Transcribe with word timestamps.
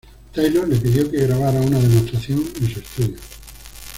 Taylor 0.33 0.65
le 0.67 0.77
pidió 0.77 1.11
que 1.11 1.27
grabara 1.27 1.61
una 1.61 1.77
demostración 1.79 2.43
en 2.59 2.73
su 2.73 2.79
estudio. 2.79 3.17